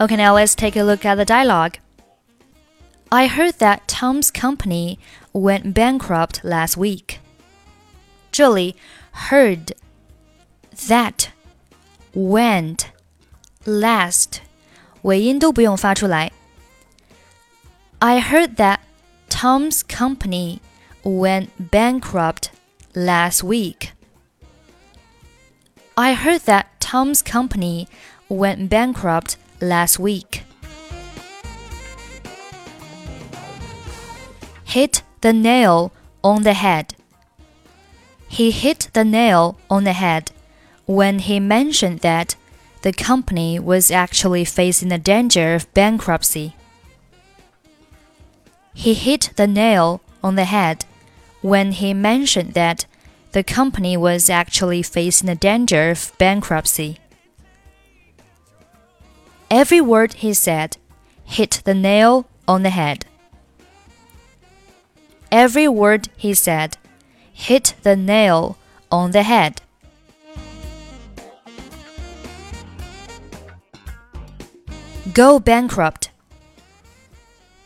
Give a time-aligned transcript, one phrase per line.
[0.00, 1.78] Okay, now let's take a look at the dialogue.
[3.10, 4.98] I heard that Tom's company
[5.32, 7.20] went bankrupt last week.
[8.30, 8.74] 这里
[9.28, 9.74] heard
[10.88, 11.28] that
[12.14, 12.86] went
[13.64, 14.40] last
[15.02, 16.32] 尾音都不用发出来。
[17.98, 18.78] I heard that
[19.28, 20.60] Tom's company
[21.02, 22.50] went bankrupt
[22.94, 23.90] last week.
[25.99, 27.87] I heard that Tom's company
[28.29, 30.43] went bankrupt last week.
[34.63, 35.91] Hit the nail
[36.23, 36.93] on the head.
[38.27, 40.31] He hit the nail on the head
[40.85, 42.35] when he mentioned that
[42.83, 46.55] the company was actually facing the danger of bankruptcy.
[48.75, 50.85] He hit the nail on the head
[51.41, 52.85] when he mentioned that
[53.37, 56.97] the company was actually facing the danger of bankruptcy.
[59.51, 60.77] Every word he said
[61.23, 63.05] hit the nail on the head.
[65.31, 66.77] Every word he said
[67.31, 68.57] hit the nail
[68.91, 69.61] on the head.
[75.13, 76.09] Go bankrupt.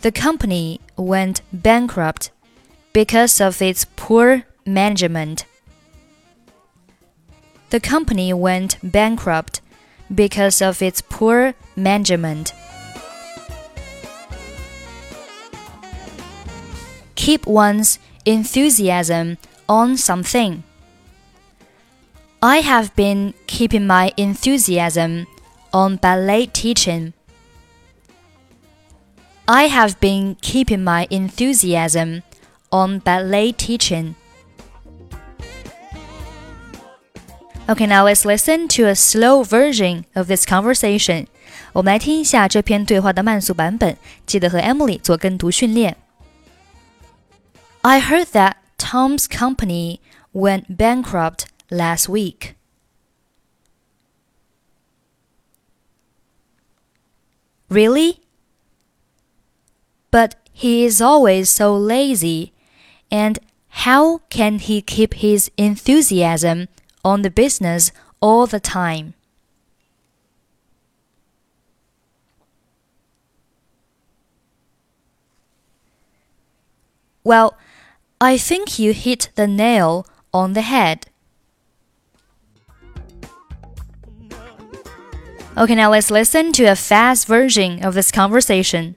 [0.00, 2.32] The company went bankrupt
[2.92, 5.44] because of its poor management.
[7.70, 9.60] The company went bankrupt
[10.12, 12.52] because of its poor management.
[17.14, 19.38] Keep one's enthusiasm
[19.68, 20.64] on something.
[22.42, 25.26] I have been keeping my enthusiasm
[25.72, 27.12] on ballet teaching.
[29.46, 32.22] I have been keeping my enthusiasm
[32.72, 34.16] on ballet teaching.
[37.69, 41.27] Okay, now let's listen to a slow version of this conversation.
[41.73, 45.97] 我们来听一下这篇对话的慢速版本，记得和 Emily 做跟读训练。
[47.81, 49.99] I heard that Tom's company
[50.31, 52.55] went bankrupt last week.
[57.67, 58.19] Really?
[60.11, 62.51] But he is always so lazy,
[63.09, 63.37] and
[63.85, 66.67] how can he keep his enthusiasm
[67.04, 69.14] on the business all the time.
[77.22, 77.56] Well,
[78.20, 81.06] I think you hit the nail on the head.
[85.56, 88.96] Okay, now let's listen to a fast version of this conversation.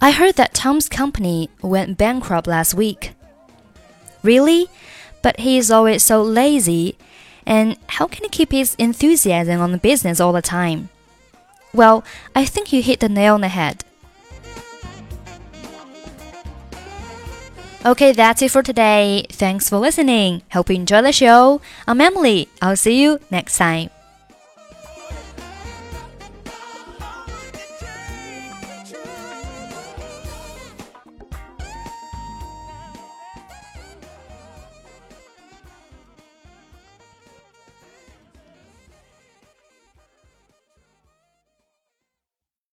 [0.00, 3.14] I heard that Tom's company went bankrupt last week.
[4.22, 4.68] Really?
[5.22, 6.96] But he is always so lazy.
[7.46, 10.90] And how can he keep his enthusiasm on the business all the time?
[11.72, 12.04] Well,
[12.36, 13.84] I think you hit the nail on the head.
[17.84, 19.26] Okay, that's it for today.
[19.28, 20.42] Thanks for listening.
[20.52, 21.60] Hope you enjoy the show.
[21.86, 22.48] I'm Emily.
[22.60, 23.90] I'll see you next time.